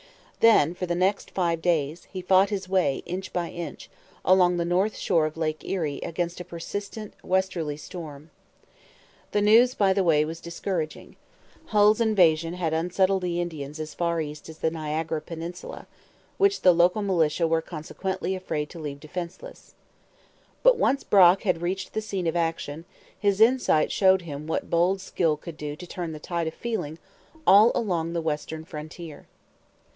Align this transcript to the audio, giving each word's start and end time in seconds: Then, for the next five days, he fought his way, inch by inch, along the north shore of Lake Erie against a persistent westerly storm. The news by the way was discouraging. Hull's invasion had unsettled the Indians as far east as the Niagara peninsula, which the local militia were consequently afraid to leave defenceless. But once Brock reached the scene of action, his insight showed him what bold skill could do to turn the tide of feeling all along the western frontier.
Then, 0.39 0.73
for 0.73 0.87
the 0.87 0.95
next 0.95 1.29
five 1.29 1.61
days, 1.61 2.07
he 2.11 2.23
fought 2.23 2.49
his 2.49 2.67
way, 2.67 3.03
inch 3.05 3.31
by 3.31 3.51
inch, 3.51 3.87
along 4.25 4.57
the 4.57 4.65
north 4.65 4.97
shore 4.97 5.27
of 5.27 5.37
Lake 5.37 5.63
Erie 5.63 5.99
against 6.01 6.39
a 6.39 6.43
persistent 6.43 7.13
westerly 7.21 7.77
storm. 7.77 8.31
The 9.31 9.43
news 9.43 9.75
by 9.75 9.93
the 9.93 10.03
way 10.03 10.25
was 10.25 10.39
discouraging. 10.41 11.17
Hull's 11.65 12.01
invasion 12.01 12.55
had 12.55 12.73
unsettled 12.73 13.21
the 13.21 13.39
Indians 13.39 13.79
as 13.79 13.93
far 13.93 14.19
east 14.19 14.49
as 14.49 14.57
the 14.57 14.71
Niagara 14.71 15.21
peninsula, 15.21 15.85
which 16.39 16.61
the 16.61 16.73
local 16.73 17.03
militia 17.03 17.45
were 17.47 17.61
consequently 17.61 18.33
afraid 18.33 18.71
to 18.71 18.79
leave 18.79 18.99
defenceless. 18.99 19.75
But 20.63 20.77
once 20.79 21.03
Brock 21.03 21.43
reached 21.45 21.93
the 21.93 22.01
scene 22.01 22.25
of 22.25 22.35
action, 22.35 22.85
his 23.19 23.39
insight 23.39 23.91
showed 23.91 24.23
him 24.23 24.47
what 24.47 24.71
bold 24.71 24.99
skill 24.99 25.37
could 25.37 25.57
do 25.57 25.75
to 25.75 25.85
turn 25.85 26.11
the 26.11 26.19
tide 26.19 26.47
of 26.47 26.55
feeling 26.55 26.97
all 27.45 27.71
along 27.75 28.13
the 28.13 28.21
western 28.23 28.65
frontier. 28.65 29.27